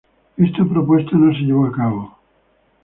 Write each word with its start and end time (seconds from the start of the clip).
Esta 0.35 0.65
propuesta 0.65 1.15
no 1.15 1.31
se 1.31 1.41
llevó 1.41 1.67
a 1.67 1.71
cabo. 1.71 2.17